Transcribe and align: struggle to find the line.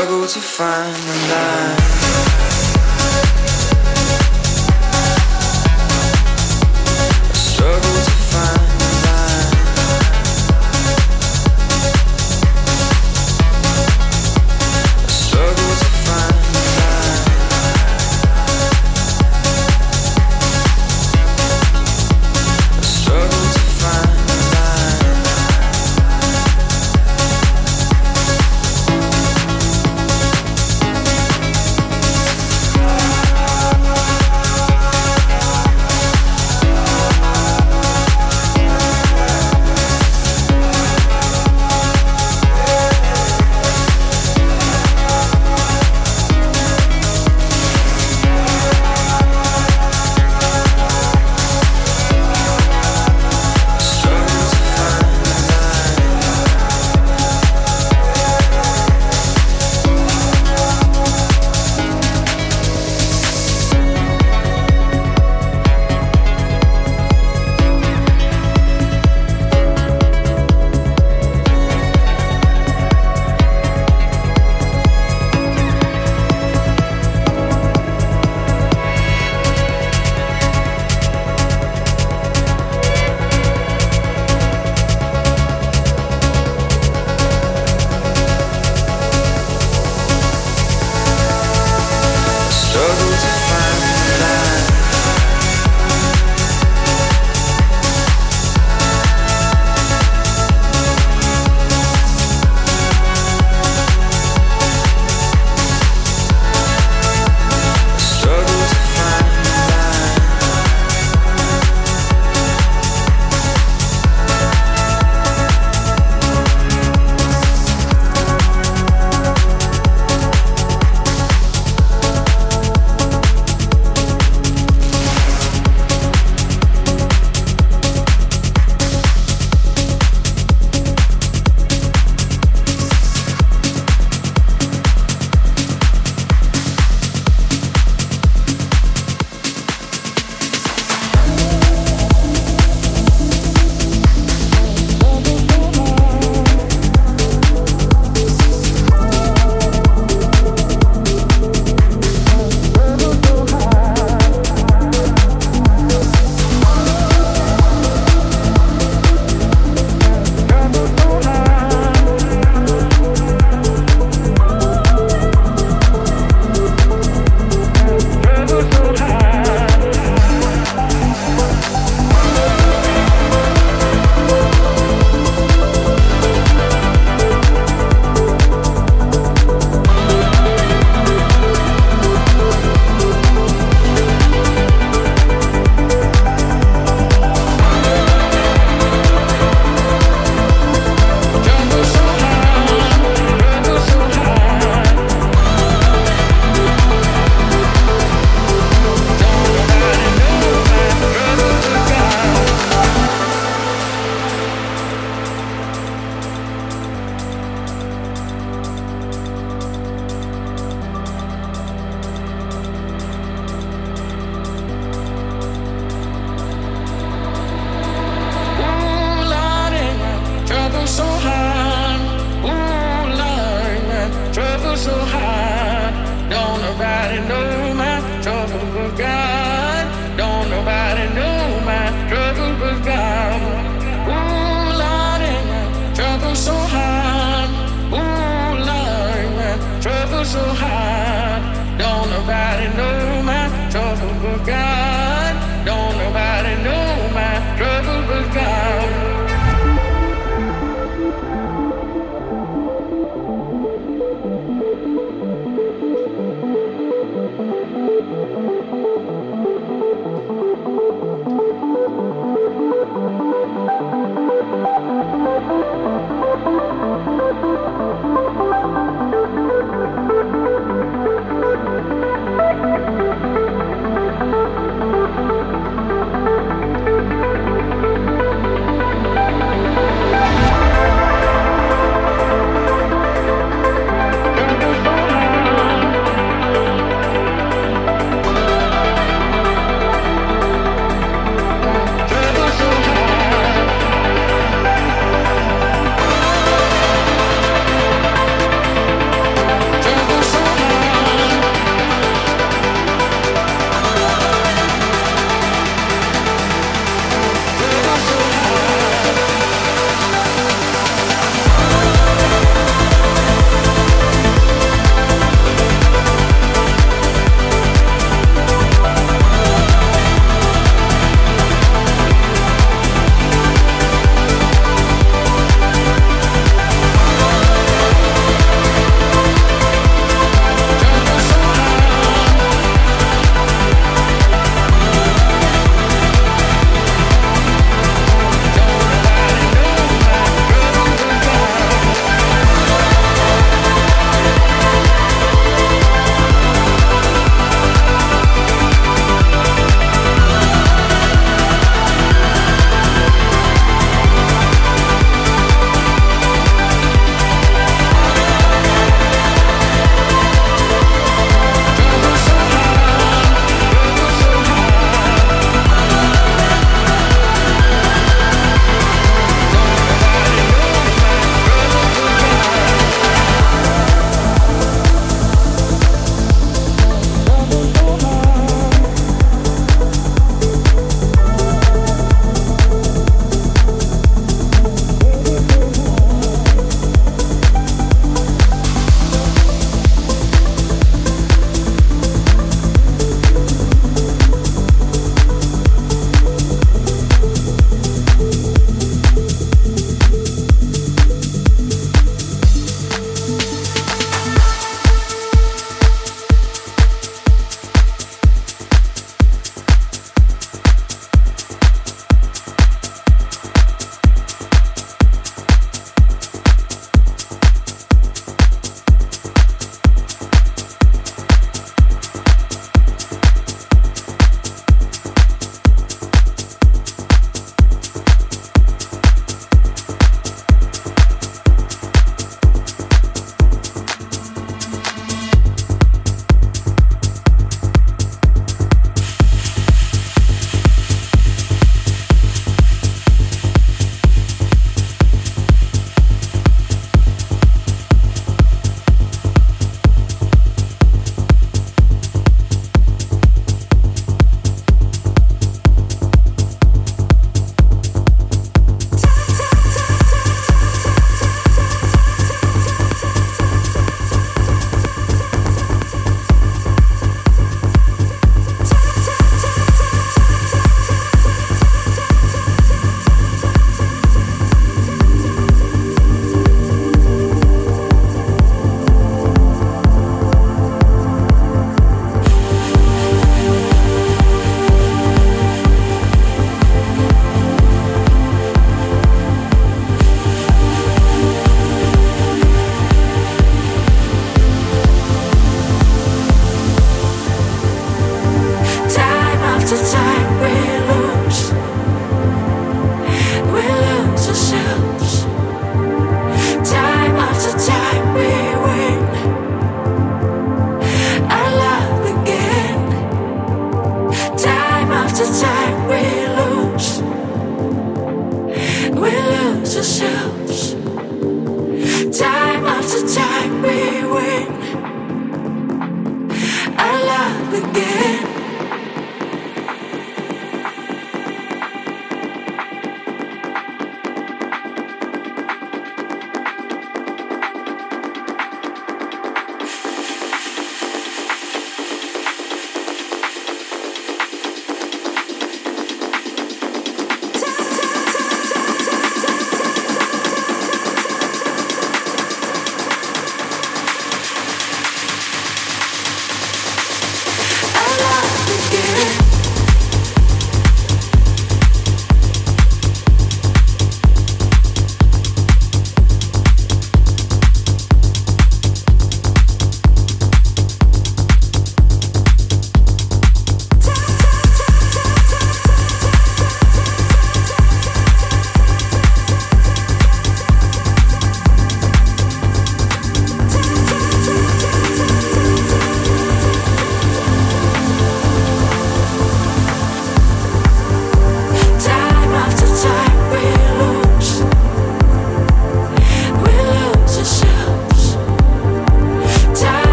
struggle 0.00 0.26
to 0.26 0.40
find 0.40 0.96
the 0.96 1.28
line. 1.28 2.29